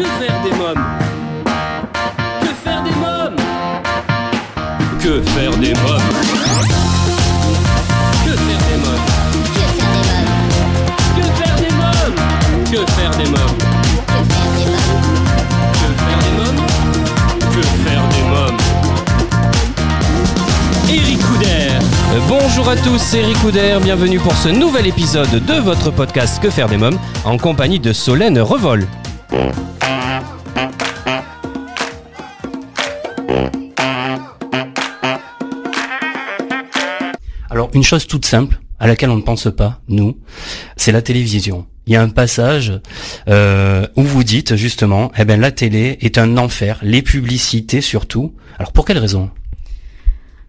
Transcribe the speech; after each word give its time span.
Que 0.00 0.06
faire 0.06 0.40
des 0.42 0.56
mômes 0.56 0.84
Que 2.40 2.46
faire 2.64 2.82
des 2.82 2.90
mômes 2.92 3.36
Que 4.98 5.20
faire 5.20 5.50
des 5.58 5.74
mômes 5.74 6.00
Que 8.24 8.30
faire 8.32 8.60
des 8.64 8.78
mômes 8.78 9.04
Que 11.12 11.26
faire 11.36 11.56
des 11.58 11.70
mômes 11.74 12.16
Que 12.70 12.80
faire 12.92 13.10
des 13.10 13.26
mômes 13.26 13.58
Que 15.74 15.88
faire 16.00 16.18
des 16.22 16.32
mômes 16.38 16.64
Que 17.52 17.62
faire 17.84 18.04
des 18.08 18.24
mômes 18.30 18.60
Eric 20.88 21.20
Couder 21.26 21.68
Bonjour 22.26 22.70
à 22.70 22.76
tous, 22.76 22.96
c'est 22.96 23.18
Eric 23.18 23.38
Couder, 23.42 23.76
bienvenue 23.82 24.18
pour 24.18 24.34
ce 24.34 24.48
nouvel 24.48 24.86
épisode 24.86 25.44
de 25.44 25.54
votre 25.60 25.90
podcast 25.90 26.42
Que 26.42 26.48
faire 26.48 26.70
des 26.70 26.78
mômes 26.78 26.98
en 27.26 27.36
compagnie 27.36 27.80
de 27.80 27.92
Solène 27.92 28.40
Revol. 28.40 28.86
Alors 37.50 37.70
une 37.74 37.82
chose 37.82 38.06
toute 38.06 38.24
simple 38.24 38.60
à 38.78 38.86
laquelle 38.86 39.10
on 39.10 39.16
ne 39.16 39.22
pense 39.22 39.48
pas, 39.54 39.80
nous, 39.88 40.16
c'est 40.76 40.92
la 40.92 41.02
télévision. 41.02 41.66
Il 41.86 41.92
y 41.92 41.96
a 41.96 42.02
un 42.02 42.08
passage 42.08 42.80
euh, 43.28 43.86
où 43.96 44.02
vous 44.02 44.24
dites 44.24 44.56
justement, 44.56 45.12
eh 45.18 45.24
ben 45.24 45.40
la 45.40 45.50
télé 45.50 45.98
est 46.00 46.18
un 46.18 46.36
enfer, 46.36 46.78
les 46.82 47.02
publicités 47.02 47.80
surtout. 47.80 48.34
Alors 48.58 48.72
pour 48.72 48.84
quelle 48.84 48.98
raison? 48.98 49.30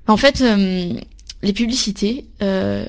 En 0.07 0.17
fait, 0.17 0.41
euh, 0.41 0.93
les 1.41 1.53
publicités, 1.53 2.25
euh, 2.41 2.85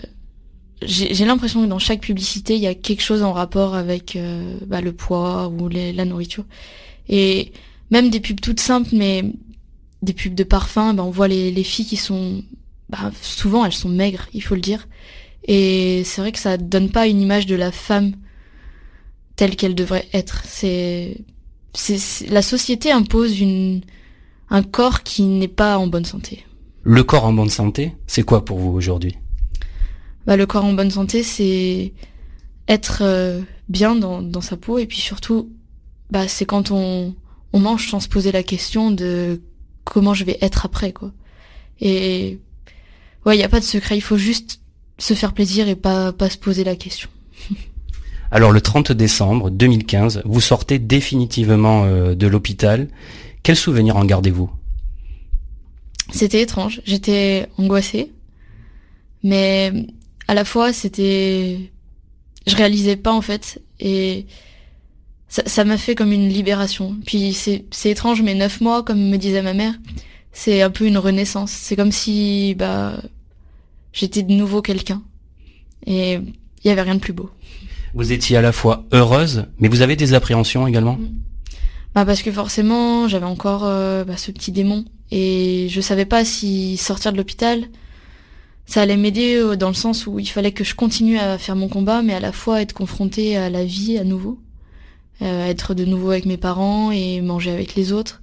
j'ai 0.86 1.24
l'impression 1.24 1.62
que 1.62 1.68
dans 1.68 1.78
chaque 1.78 2.00
publicité, 2.00 2.54
il 2.54 2.60
y 2.60 2.66
a 2.66 2.74
quelque 2.74 3.02
chose 3.02 3.22
en 3.22 3.32
rapport 3.32 3.74
avec 3.74 4.16
euh, 4.16 4.58
bah, 4.66 4.80
le 4.80 4.92
poids 4.92 5.48
ou 5.48 5.68
les- 5.68 5.92
la 5.92 6.04
nourriture. 6.04 6.44
Et 7.08 7.52
même 7.90 8.10
des 8.10 8.20
pubs 8.20 8.40
toutes 8.40 8.60
simples, 8.60 8.90
mais 8.92 9.24
des 10.02 10.12
pubs 10.12 10.34
de 10.34 10.44
parfum, 10.44 10.94
bah, 10.94 11.02
on 11.04 11.10
voit 11.10 11.28
les, 11.28 11.50
les 11.50 11.64
filles 11.64 11.86
qui 11.86 11.96
sont... 11.96 12.42
Bah, 12.88 13.10
souvent, 13.22 13.64
elles 13.64 13.72
sont 13.72 13.88
maigres, 13.88 14.26
il 14.34 14.42
faut 14.42 14.54
le 14.54 14.60
dire. 14.60 14.86
Et 15.48 16.02
c'est 16.04 16.20
vrai 16.20 16.32
que 16.32 16.38
ça 16.38 16.56
donne 16.56 16.90
pas 16.90 17.06
une 17.06 17.20
image 17.20 17.46
de 17.46 17.54
la 17.56 17.72
femme 17.72 18.12
telle 19.36 19.56
qu'elle 19.56 19.74
devrait 19.74 20.08
être. 20.12 20.42
C'est- 20.46 21.18
la 22.28 22.42
société 22.42 22.92
impose 22.92 23.40
une, 23.40 23.80
un 24.50 24.62
corps 24.62 25.02
qui 25.02 25.22
n'est 25.22 25.48
pas 25.48 25.78
en 25.78 25.86
bonne 25.86 26.04
santé. 26.04 26.44
Le 26.82 27.02
corps 27.02 27.24
en 27.24 27.32
bonne 27.32 27.48
santé, 27.48 27.92
c'est 28.06 28.24
quoi 28.24 28.44
pour 28.44 28.58
vous 28.58 28.70
aujourd'hui? 28.72 29.16
Bah, 30.26 30.36
le 30.36 30.46
corps 30.46 30.64
en 30.64 30.72
bonne 30.72 30.90
santé, 30.90 31.22
c'est 31.22 31.92
être 32.68 32.98
euh, 33.02 33.40
bien 33.68 33.94
dans, 33.94 34.22
dans 34.22 34.40
sa 34.40 34.56
peau 34.56 34.78
et 34.78 34.86
puis 34.86 34.98
surtout, 34.98 35.50
bah, 36.10 36.28
c'est 36.28 36.44
quand 36.44 36.70
on, 36.70 37.14
on 37.52 37.60
mange 37.60 37.88
sans 37.88 38.00
se 38.00 38.08
poser 38.08 38.32
la 38.32 38.42
question 38.42 38.90
de 38.90 39.40
comment 39.84 40.14
je 40.14 40.24
vais 40.24 40.38
être 40.40 40.64
après, 40.64 40.92
quoi. 40.92 41.12
Et 41.80 42.38
ouais, 43.26 43.36
il 43.36 43.40
y 43.40 43.44
a 43.44 43.48
pas 43.48 43.60
de 43.60 43.64
secret, 43.64 43.96
il 43.96 44.02
faut 44.02 44.16
juste 44.16 44.60
se 44.98 45.14
faire 45.14 45.32
plaisir 45.32 45.68
et 45.68 45.74
pas 45.74 46.12
pas 46.12 46.30
se 46.30 46.38
poser 46.38 46.64
la 46.64 46.76
question. 46.76 47.08
Alors 48.30 48.52
le 48.52 48.60
30 48.60 48.92
décembre 48.92 49.50
2015, 49.50 50.22
vous 50.24 50.40
sortez 50.40 50.78
définitivement 50.78 51.84
euh, 51.84 52.14
de 52.14 52.26
l'hôpital. 52.26 52.88
Quel 53.42 53.56
souvenir 53.56 53.96
en 53.96 54.04
gardez-vous? 54.04 54.50
C'était 56.12 56.42
étrange, 56.42 56.80
j'étais 56.84 57.48
angoissée, 57.58 58.12
mais 59.22 59.86
à 60.32 60.34
la 60.34 60.46
fois 60.46 60.72
c'était, 60.72 61.70
je 62.46 62.56
réalisais 62.56 62.96
pas 62.96 63.12
en 63.12 63.20
fait, 63.20 63.60
et 63.78 64.24
ça 65.28 65.64
m'a 65.64 65.76
fait 65.76 65.94
comme 65.94 66.10
une 66.10 66.30
libération. 66.30 66.96
Puis 67.04 67.34
c'est 67.34 67.90
étrange, 67.90 68.22
mais 68.22 68.34
neuf 68.34 68.62
mois, 68.62 68.82
comme 68.82 69.10
me 69.10 69.18
disait 69.18 69.42
ma 69.42 69.52
mère, 69.52 69.74
c'est 70.32 70.62
un 70.62 70.70
peu 70.70 70.86
une 70.86 70.96
renaissance. 70.96 71.50
C'est 71.50 71.76
comme 71.76 71.92
si 71.92 72.54
bah 72.58 72.98
j'étais 73.92 74.22
de 74.22 74.32
nouveau 74.32 74.62
quelqu'un, 74.62 75.02
et 75.86 76.14
il 76.14 76.68
y 76.68 76.70
avait 76.70 76.80
rien 76.80 76.94
de 76.94 77.00
plus 77.00 77.12
beau. 77.12 77.28
Vous 77.92 78.10
étiez 78.10 78.38
à 78.38 78.40
la 78.40 78.52
fois 78.52 78.86
heureuse, 78.90 79.44
mais 79.58 79.68
vous 79.68 79.82
avez 79.82 79.96
des 79.96 80.14
appréhensions 80.14 80.66
également? 80.66 80.98
Bah 81.94 82.06
parce 82.06 82.22
que 82.22 82.32
forcément 82.32 83.06
j'avais 83.06 83.26
encore 83.26 83.64
euh, 83.66 84.02
bah, 84.04 84.16
ce 84.16 84.30
petit 84.30 84.50
démon 84.50 84.86
et 85.10 85.66
je 85.68 85.80
savais 85.82 86.06
pas 86.06 86.24
si 86.24 86.78
sortir 86.78 87.12
de 87.12 87.18
l'hôpital 87.18 87.66
ça 88.66 88.82
allait 88.82 88.96
m'aider 88.96 89.36
euh, 89.36 89.56
dans 89.56 89.68
le 89.68 89.74
sens 89.74 90.06
où 90.06 90.18
il 90.18 90.26
fallait 90.26 90.52
que 90.52 90.64
je 90.64 90.74
continue 90.74 91.18
à 91.18 91.38
faire 91.38 91.56
mon 91.56 91.68
combat 91.68 92.02
mais 92.02 92.14
à 92.14 92.20
la 92.20 92.32
fois 92.32 92.62
être 92.62 92.72
confrontée 92.72 93.36
à 93.36 93.50
la 93.50 93.64
vie 93.64 93.98
à 93.98 94.04
nouveau 94.04 94.38
euh, 95.22 95.46
être 95.46 95.74
de 95.74 95.84
nouveau 95.84 96.10
avec 96.10 96.26
mes 96.26 96.36
parents 96.36 96.90
et 96.90 97.20
manger 97.20 97.50
avec 97.50 97.74
les 97.74 97.92
autres 97.92 98.22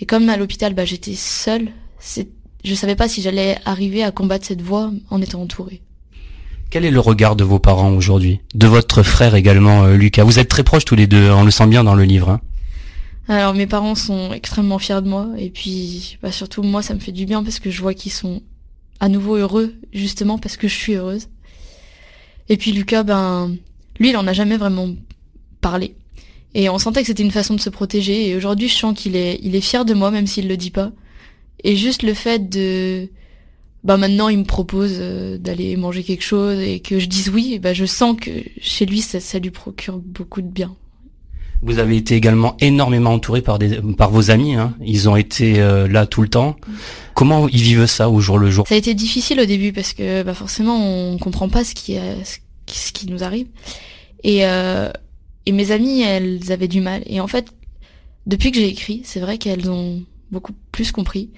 et 0.00 0.06
comme 0.06 0.28
à 0.28 0.36
l'hôpital 0.36 0.74
bah 0.74 0.84
j'étais 0.84 1.14
seule 1.14 1.68
c'est 1.98 2.28
je 2.64 2.74
savais 2.74 2.96
pas 2.96 3.08
si 3.08 3.22
j'allais 3.22 3.58
arriver 3.64 4.02
à 4.02 4.10
combattre 4.10 4.44
cette 4.46 4.62
voie 4.62 4.90
en 5.10 5.22
étant 5.22 5.40
entourée 5.42 5.82
Quel 6.70 6.84
est 6.84 6.90
le 6.90 6.98
regard 6.98 7.36
de 7.36 7.44
vos 7.44 7.60
parents 7.60 7.92
aujourd'hui? 7.92 8.40
De 8.56 8.66
votre 8.66 9.04
frère 9.04 9.36
également, 9.36 9.84
euh, 9.84 9.94
Lucas. 9.96 10.24
Vous 10.24 10.40
êtes 10.40 10.48
très 10.48 10.64
proches 10.64 10.84
tous 10.84 10.96
les 10.96 11.06
deux, 11.06 11.30
on 11.30 11.44
le 11.44 11.52
sent 11.52 11.68
bien 11.68 11.84
dans 11.84 11.94
le 11.94 12.02
livre. 12.02 12.28
hein. 12.30 12.40
Alors 13.28 13.54
mes 13.54 13.68
parents 13.68 13.94
sont 13.94 14.32
extrêmement 14.32 14.80
fiers 14.80 15.00
de 15.00 15.08
moi 15.08 15.28
et 15.38 15.50
puis 15.50 16.18
bah, 16.22 16.32
surtout 16.32 16.62
moi 16.64 16.82
ça 16.82 16.94
me 16.94 16.98
fait 16.98 17.12
du 17.12 17.24
bien 17.24 17.44
parce 17.44 17.60
que 17.60 17.70
je 17.70 17.80
vois 17.80 17.94
qu'ils 17.94 18.10
sont 18.12 18.42
à 19.00 19.08
nouveau 19.08 19.36
heureux 19.36 19.74
justement 19.92 20.38
parce 20.38 20.56
que 20.56 20.68
je 20.68 20.74
suis 20.74 20.94
heureuse. 20.94 21.28
Et 22.48 22.56
puis 22.56 22.72
Lucas 22.72 23.02
ben 23.02 23.56
lui 23.98 24.10
il 24.10 24.16
en 24.16 24.26
a 24.26 24.32
jamais 24.32 24.56
vraiment 24.56 24.90
parlé 25.60 25.94
et 26.54 26.68
on 26.68 26.78
sentait 26.78 27.00
que 27.00 27.06
c'était 27.08 27.22
une 27.22 27.30
façon 27.30 27.54
de 27.54 27.60
se 27.60 27.70
protéger 27.70 28.28
et 28.28 28.36
aujourd'hui 28.36 28.68
je 28.68 28.76
sens 28.76 28.98
qu'il 28.98 29.16
est 29.16 29.38
il 29.42 29.54
est 29.54 29.60
fier 29.60 29.84
de 29.84 29.94
moi 29.94 30.10
même 30.10 30.26
s'il 30.26 30.48
le 30.48 30.56
dit 30.56 30.70
pas. 30.70 30.92
Et 31.64 31.76
juste 31.76 32.02
le 32.02 32.14
fait 32.14 32.48
de 32.48 33.08
bah 33.84 33.96
maintenant 33.96 34.28
il 34.28 34.38
me 34.38 34.44
propose 34.44 34.96
euh, 34.98 35.38
d'aller 35.38 35.76
manger 35.76 36.02
quelque 36.02 36.24
chose 36.24 36.58
et 36.60 36.80
que 36.80 36.98
je 36.98 37.06
dise 37.06 37.28
oui, 37.28 37.58
bah 37.58 37.74
je 37.74 37.84
sens 37.84 38.16
que 38.20 38.30
chez 38.60 38.86
lui 38.86 39.00
ça, 39.00 39.20
ça 39.20 39.38
lui 39.38 39.50
procure 39.50 39.98
beaucoup 39.98 40.42
de 40.42 40.48
bien. 40.48 40.76
Vous 41.62 41.78
avez 41.78 41.96
été 41.96 42.14
également 42.14 42.56
énormément 42.60 43.12
entouré 43.14 43.42
par, 43.42 43.58
des, 43.58 43.80
par 43.96 44.10
vos 44.10 44.30
amis. 44.30 44.54
hein. 44.54 44.74
Ils 44.84 45.08
ont 45.08 45.16
été 45.16 45.58
euh, 45.60 45.88
là 45.88 46.06
tout 46.06 46.22
le 46.22 46.28
temps. 46.28 46.56
Comment 47.14 47.48
ils 47.48 47.62
vivent 47.62 47.86
ça 47.86 48.10
au 48.10 48.20
jour 48.20 48.38
le 48.38 48.50
jour? 48.50 48.68
Ça 48.68 48.74
a 48.74 48.78
été 48.78 48.94
difficile 48.94 49.40
au 49.40 49.46
début 49.46 49.72
parce 49.72 49.92
que 49.94 50.22
bah 50.22 50.34
forcément 50.34 50.78
on 50.78 51.18
comprend 51.18 51.48
pas 51.48 51.64
ce 51.64 51.74
qui 51.74 51.96
ce 52.66 52.92
qui 52.92 53.06
nous 53.08 53.24
arrive 53.24 53.46
et 54.22 54.44
euh, 54.44 54.90
et 55.46 55.52
mes 55.52 55.70
amies 55.70 56.02
elles 56.02 56.52
avaient 56.52 56.68
du 56.68 56.80
mal 56.80 57.02
et 57.06 57.20
en 57.20 57.26
fait 57.26 57.46
depuis 58.26 58.50
que 58.50 58.58
j'ai 58.58 58.68
écrit 58.68 59.00
c'est 59.04 59.20
vrai 59.20 59.38
qu'elles 59.38 59.70
ont 59.70 60.02
beaucoup 60.30 60.52
plus 60.72 60.92
compris 60.92 61.30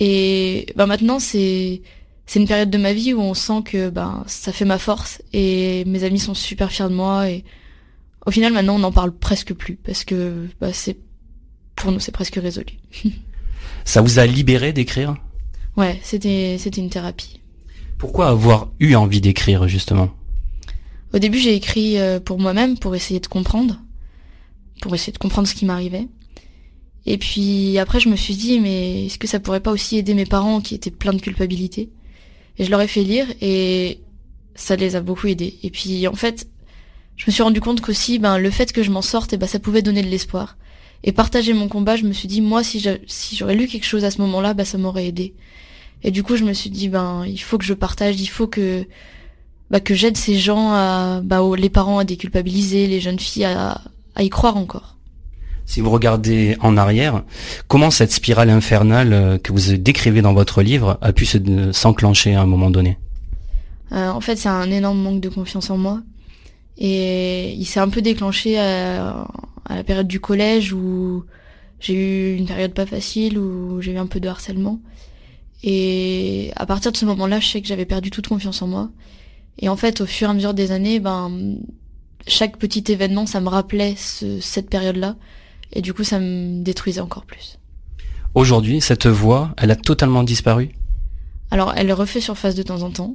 et 0.00 0.66
bah 0.76 0.86
maintenant 0.86 1.18
c'est 1.18 1.82
c'est 2.26 2.38
une 2.40 2.46
période 2.46 2.70
de 2.70 2.78
ma 2.78 2.92
vie 2.92 3.12
où 3.12 3.20
on 3.20 3.34
sent 3.34 3.62
que 3.64 3.90
bah 3.90 4.22
ça 4.26 4.52
fait 4.52 4.64
ma 4.64 4.78
force 4.78 5.20
et 5.32 5.84
mes 5.86 6.04
amis 6.04 6.20
sont 6.20 6.34
super 6.34 6.70
fiers 6.70 6.88
de 6.88 6.94
moi 6.94 7.28
et 7.28 7.44
au 8.26 8.30
final 8.30 8.52
maintenant 8.52 8.76
on 8.76 8.80
n'en 8.80 8.92
parle 8.92 9.12
presque 9.12 9.54
plus 9.54 9.76
parce 9.76 10.04
que 10.04 10.48
bah 10.60 10.72
c'est 10.72 10.96
pour 11.76 11.92
nous 11.92 12.00
c'est 12.00 12.12
presque 12.12 12.36
résolu. 12.36 12.78
Ça 13.84 14.00
vous 14.00 14.18
a 14.18 14.26
libéré 14.26 14.72
d'écrire? 14.72 15.16
Ouais, 15.76 15.98
c'était 16.02 16.56
c'était 16.58 16.80
une 16.80 16.90
thérapie. 16.90 17.40
Pourquoi 17.98 18.28
avoir 18.28 18.70
eu 18.80 18.94
envie 18.94 19.20
d'écrire 19.20 19.68
justement? 19.68 20.10
Au 21.14 21.18
début, 21.18 21.38
j'ai 21.38 21.54
écrit 21.54 21.98
euh, 21.98 22.20
pour 22.20 22.38
moi-même, 22.38 22.78
pour 22.78 22.94
essayer 22.94 23.20
de 23.20 23.26
comprendre, 23.26 23.78
pour 24.80 24.94
essayer 24.94 25.12
de 25.12 25.18
comprendre 25.18 25.46
ce 25.46 25.54
qui 25.54 25.66
m'arrivait. 25.66 26.08
Et 27.04 27.18
puis 27.18 27.78
après, 27.78 28.00
je 28.00 28.08
me 28.08 28.16
suis 28.16 28.34
dit, 28.34 28.60
mais 28.60 29.06
est-ce 29.06 29.18
que 29.18 29.26
ça 29.26 29.40
pourrait 29.40 29.60
pas 29.60 29.72
aussi 29.72 29.98
aider 29.98 30.14
mes 30.14 30.24
parents 30.24 30.60
qui 30.60 30.74
étaient 30.74 30.90
pleins 30.90 31.12
de 31.12 31.20
culpabilité? 31.20 31.90
Et 32.58 32.64
je 32.64 32.70
leur 32.70 32.80
ai 32.80 32.86
fait 32.86 33.02
lire 33.02 33.26
et 33.40 34.00
ça 34.54 34.76
les 34.76 34.96
a 34.96 35.00
beaucoup 35.00 35.26
aidés. 35.26 35.58
Et 35.62 35.70
puis 35.70 36.06
en 36.06 36.14
fait, 36.14 36.48
je 37.16 37.24
me 37.26 37.32
suis 37.32 37.42
rendu 37.42 37.60
compte 37.60 37.80
qu'aussi, 37.80 38.18
ben 38.18 38.38
le 38.38 38.50
fait 38.50 38.72
que 38.72 38.82
je 38.82 38.90
m'en 38.90 39.02
sorte, 39.02 39.32
et 39.32 39.36
ben 39.36 39.46
ça 39.46 39.58
pouvait 39.58 39.82
donner 39.82 40.02
de 40.02 40.08
l'espoir. 40.08 40.56
Et 41.04 41.12
partager 41.12 41.52
mon 41.52 41.68
combat, 41.68 41.96
je 41.96 42.04
me 42.04 42.12
suis 42.12 42.28
dit, 42.28 42.40
moi, 42.40 42.62
si 42.62 42.78
j'a- 42.80 42.96
si 43.06 43.36
j'aurais 43.36 43.54
lu 43.56 43.66
quelque 43.66 43.84
chose 43.86 44.04
à 44.04 44.10
ce 44.10 44.20
moment-là, 44.22 44.54
ben 44.54 44.64
ça 44.64 44.78
m'aurait 44.78 45.06
aidé. 45.06 45.34
Et 46.04 46.10
du 46.10 46.22
coup, 46.22 46.36
je 46.36 46.44
me 46.44 46.52
suis 46.52 46.70
dit, 46.70 46.88
ben 46.88 47.24
il 47.26 47.38
faut 47.38 47.58
que 47.58 47.64
je 47.64 47.74
partage, 47.74 48.20
il 48.20 48.26
faut 48.26 48.46
que 48.46 48.86
bah, 49.70 49.80
que 49.80 49.94
j'aide 49.94 50.16
ces 50.16 50.36
gens 50.38 50.72
à 50.72 51.20
bah, 51.24 51.42
aux- 51.42 51.54
les 51.54 51.70
parents 51.70 51.98
à 51.98 52.04
déculpabiliser, 52.04 52.86
les 52.86 53.00
jeunes 53.00 53.18
filles 53.18 53.44
à, 53.44 53.80
à 54.14 54.22
y 54.22 54.28
croire 54.30 54.56
encore. 54.56 54.96
Si 55.64 55.80
vous 55.80 55.90
regardez 55.90 56.56
en 56.60 56.76
arrière, 56.76 57.22
comment 57.68 57.90
cette 57.90 58.12
spirale 58.12 58.50
infernale 58.50 59.12
euh, 59.12 59.38
que 59.38 59.52
vous 59.52 59.76
décrivez 59.76 60.20
dans 60.20 60.34
votre 60.34 60.60
livre 60.62 60.98
a 61.00 61.12
pu 61.12 61.26
euh, 61.36 61.72
s'enclencher 61.72 62.34
à 62.34 62.42
un 62.42 62.46
moment 62.46 62.68
donné? 62.70 62.98
Euh, 63.92 64.10
en 64.10 64.20
fait, 64.20 64.36
c'est 64.36 64.48
un 64.48 64.70
énorme 64.70 65.00
manque 65.00 65.20
de 65.20 65.28
confiance 65.28 65.70
en 65.70 65.78
moi. 65.78 66.00
Et 66.84 67.52
il 67.52 67.64
s'est 67.64 67.78
un 67.78 67.88
peu 67.88 68.02
déclenché 68.02 68.58
à, 68.58 69.28
à 69.66 69.76
la 69.76 69.84
période 69.84 70.08
du 70.08 70.18
collège 70.18 70.72
où 70.72 71.24
j'ai 71.78 71.94
eu 71.94 72.36
une 72.36 72.46
période 72.46 72.74
pas 72.74 72.86
facile, 72.86 73.38
où 73.38 73.80
j'ai 73.80 73.92
eu 73.92 73.98
un 73.98 74.08
peu 74.08 74.18
de 74.18 74.26
harcèlement. 74.28 74.80
Et 75.62 76.50
à 76.56 76.66
partir 76.66 76.90
de 76.90 76.96
ce 76.96 77.04
moment-là, 77.04 77.38
je 77.38 77.46
sais 77.46 77.62
que 77.62 77.68
j'avais 77.68 77.84
perdu 77.84 78.10
toute 78.10 78.26
confiance 78.26 78.62
en 78.62 78.66
moi. 78.66 78.90
Et 79.60 79.68
en 79.68 79.76
fait, 79.76 80.00
au 80.00 80.06
fur 80.06 80.26
et 80.26 80.30
à 80.32 80.34
mesure 80.34 80.54
des 80.54 80.72
années, 80.72 80.98
ben, 80.98 81.56
chaque 82.26 82.56
petit 82.56 82.82
événement, 82.90 83.26
ça 83.26 83.40
me 83.40 83.48
rappelait 83.48 83.94
ce- 83.96 84.40
cette 84.40 84.68
période-là. 84.68 85.14
Et 85.72 85.82
du 85.82 85.94
coup, 85.94 86.02
ça 86.02 86.18
me 86.18 86.64
détruisait 86.64 87.00
encore 87.00 87.26
plus. 87.26 87.60
Aujourd'hui, 88.34 88.80
cette 88.80 89.06
voix, 89.06 89.54
elle 89.56 89.70
a 89.70 89.76
totalement 89.76 90.24
disparu? 90.24 90.70
Alors, 91.52 91.74
elle 91.76 91.92
refait 91.92 92.20
surface 92.20 92.56
de 92.56 92.64
temps 92.64 92.82
en 92.82 92.90
temps. 92.90 93.14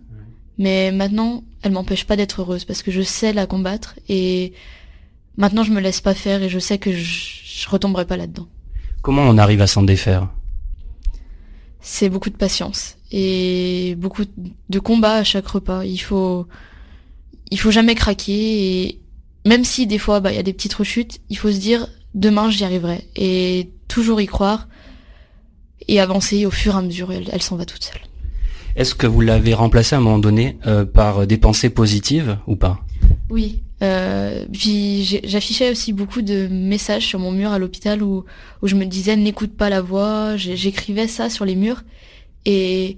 Mais 0.58 0.92
maintenant, 0.92 1.44
elle 1.68 1.74
m'empêche 1.74 2.06
pas 2.06 2.16
d'être 2.16 2.42
heureuse 2.42 2.66
parce 2.66 2.82
que 2.82 2.92
je 2.92 3.02
sais 3.02 3.34
la 3.34 3.46
combattre 3.46 3.96
et 4.10 4.54
maintenant 5.36 5.64
je 5.64 5.72
me 5.72 5.80
laisse 5.80 6.02
pas 6.02 6.14
faire 6.14 6.42
et 6.42 6.50
je 6.50 6.60
sais 6.60 6.78
que 6.78 6.92
je, 6.92 7.04
je 7.44 7.70
retomberai 7.70 8.06
pas 8.06 8.18
là-dedans. 8.18 8.48
Comment 9.02 9.24
on 9.24 9.38
arrive 9.38 9.62
à 9.62 9.68
s'en 9.68 9.84
défaire? 9.84 10.30
C'est 11.82 12.10
beaucoup 12.10 12.30
de 12.30 12.36
patience 12.36 12.98
et 13.12 13.96
beaucoup 13.98 14.24
de 14.70 14.80
combat 14.80 15.16
à 15.16 15.24
chaque 15.24 15.48
repas. 15.48 15.86
Il 15.86 16.00
faut, 16.00 16.48
il 17.52 17.60
faut 17.60 17.72
jamais 17.72 17.96
craquer 17.96 18.86
et 18.88 19.02
même 19.46 19.64
si 19.64 19.88
des 19.88 20.00
fois 20.00 20.20
bah 20.20 20.32
il 20.32 20.36
y 20.36 20.40
a 20.40 20.44
des 20.44 20.54
petites 20.54 20.74
rechutes, 20.74 21.20
il 21.30 21.38
faut 21.38 21.52
se 21.52 21.58
dire 21.58 21.88
demain 22.16 22.50
j'y 22.50 22.64
arriverai 22.64 23.08
et 23.16 23.70
toujours 23.88 24.20
y 24.20 24.26
croire 24.26 24.68
et 25.88 26.02
avancer 26.02 26.46
au 26.46 26.52
fur 26.52 26.76
et 26.76 26.78
à 26.78 26.82
mesure. 26.82 27.12
Elle, 27.12 27.30
elle 27.32 27.42
s'en 27.42 27.56
va 27.56 27.66
toute 27.66 27.84
seule. 27.84 28.02
Est-ce 28.78 28.94
que 28.94 29.08
vous 29.08 29.22
l'avez 29.22 29.56
remplacé 29.56 29.96
à 29.96 29.98
un 29.98 30.02
moment 30.02 30.20
donné 30.20 30.60
euh, 30.68 30.86
par 30.86 31.26
des 31.26 31.38
pensées 31.38 31.72
positives 31.72 32.38
ou 32.46 32.56
pas? 32.56 32.80
Oui. 33.32 33.64
Euh, 33.82 34.46
j'affichais 34.52 35.72
aussi 35.72 35.94
beaucoup 35.94 36.22
de 36.22 36.48
messages 36.48 37.06
sur 37.06 37.20
mon 37.20 37.32
mur 37.32 37.52
à 37.52 37.60
l'hôpital 37.60 38.02
où, 38.04 38.24
je 38.62 38.76
me 38.76 38.86
disais 38.86 39.16
n'écoute 39.16 39.58
pas 39.58 39.70
la 39.70 39.82
voix. 39.82 40.38
J'écrivais 40.38 41.08
ça 41.08 41.32
sur 41.32 41.44
les 41.44 41.56
murs 41.56 41.84
et 42.46 42.98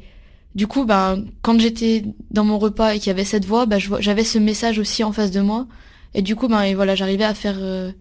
du 0.54 0.68
coup, 0.68 0.84
ben 0.84 1.24
quand 1.42 1.58
j'étais 1.60 2.04
dans 2.30 2.44
mon 2.44 2.60
repas 2.60 2.94
et 2.94 3.00
qu'il 3.00 3.08
y 3.08 3.12
avait 3.12 3.24
cette 3.24 3.46
voix, 3.46 3.66
ben, 3.66 3.80
j'avais 3.80 4.26
ce 4.26 4.38
message 4.38 4.80
aussi 4.80 5.06
en 5.06 5.14
face 5.14 5.32
de 5.32 5.40
moi 5.40 5.66
et 6.14 6.22
du 6.22 6.36
coup, 6.36 6.50
ben 6.50 6.76
voilà, 6.76 6.96
j'arrivais 6.96 7.24
à 7.24 7.34
faire 7.34 7.58
euh, 7.58 7.92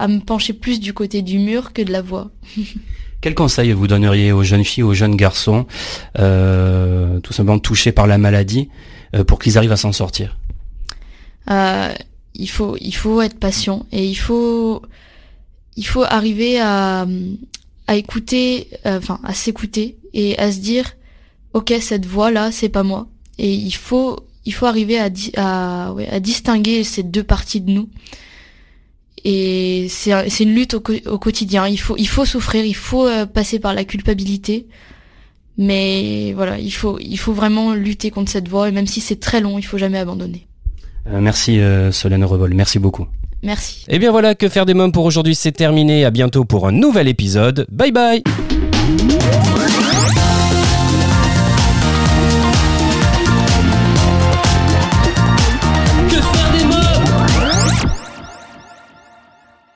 à 0.00 0.08
me 0.08 0.18
pencher 0.18 0.52
plus 0.52 0.80
du 0.80 0.92
côté 0.92 1.22
du 1.22 1.38
mur 1.38 1.72
que 1.72 1.82
de 1.82 1.92
la 1.92 2.02
voix. 2.02 2.32
Quel 3.20 3.34
conseil 3.34 3.72
vous 3.72 3.88
donneriez 3.88 4.30
aux 4.30 4.44
jeunes 4.44 4.64
filles, 4.64 4.84
aux 4.84 4.94
jeunes 4.94 5.16
garçons, 5.16 5.66
euh, 6.18 7.18
tout 7.20 7.32
simplement 7.32 7.58
touchés 7.58 7.90
par 7.90 8.06
la 8.06 8.16
maladie, 8.16 8.68
euh, 9.16 9.24
pour 9.24 9.40
qu'ils 9.40 9.58
arrivent 9.58 9.72
à 9.72 9.76
s'en 9.76 9.92
sortir? 9.92 10.36
Euh, 11.50 11.92
Il 12.34 12.48
faut, 12.48 12.76
il 12.80 12.94
faut 12.94 13.20
être 13.20 13.38
patient 13.38 13.86
et 13.90 14.04
il 14.04 14.14
faut, 14.14 14.82
il 15.76 15.86
faut 15.86 16.04
arriver 16.04 16.60
à, 16.60 17.06
écouter, 17.92 18.68
enfin 18.84 19.18
à 19.24 19.34
s'écouter 19.34 19.96
et 20.14 20.38
à 20.38 20.52
se 20.52 20.58
dire, 20.58 20.94
ok, 21.54 21.74
cette 21.80 22.06
voix 22.06 22.30
là, 22.30 22.52
c'est 22.52 22.68
pas 22.68 22.84
moi. 22.84 23.08
Et 23.38 23.52
il 23.52 23.74
faut, 23.74 24.20
il 24.44 24.52
faut 24.52 24.66
arriver 24.66 25.00
à 25.00 26.20
distinguer 26.20 26.84
ces 26.84 27.02
deux 27.02 27.24
parties 27.24 27.60
de 27.60 27.72
nous 27.72 27.88
et 29.24 29.86
c'est 29.88 30.40
une 30.40 30.54
lutte 30.54 30.74
au, 30.74 30.82
au, 31.06 31.18
quotidien. 31.18 31.66
Il 31.66 31.78
faut, 31.78 31.96
il 31.96 32.08
faut 32.08 32.24
souffrir, 32.24 32.64
il 32.64 32.76
faut 32.76 33.06
euh, 33.06 33.26
passer 33.26 33.58
par 33.58 33.74
la 33.74 33.84
culpabilité. 33.84 34.66
Mais 35.56 36.32
voilà, 36.34 36.58
il 36.58 36.70
faut, 36.70 36.98
il 37.00 37.18
faut 37.18 37.32
vraiment 37.32 37.74
lutter 37.74 38.10
contre 38.10 38.30
cette 38.30 38.48
voie. 38.48 38.68
Et 38.68 38.72
même 38.72 38.86
si 38.86 39.00
c'est 39.00 39.18
très 39.18 39.40
long, 39.40 39.58
il 39.58 39.62
faut 39.62 39.78
jamais 39.78 39.98
abandonner. 39.98 40.46
Euh, 41.08 41.20
merci 41.20 41.58
euh, 41.58 41.90
Solène 41.90 42.24
Revol, 42.24 42.54
merci 42.54 42.78
beaucoup. 42.78 43.06
Merci. 43.42 43.84
Et 43.88 43.96
eh 43.96 43.98
bien 43.98 44.10
voilà, 44.10 44.34
que 44.34 44.48
faire 44.48 44.66
des 44.66 44.74
mômes 44.74 44.92
pour 44.92 45.04
aujourd'hui, 45.04 45.34
c'est 45.34 45.52
terminé. 45.52 46.04
À 46.04 46.10
bientôt 46.10 46.44
pour 46.44 46.66
un 46.66 46.72
nouvel 46.72 47.08
épisode. 47.08 47.66
Bye 47.70 47.92
bye 47.92 48.22